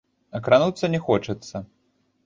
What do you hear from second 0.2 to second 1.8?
А крануцца не хочацца.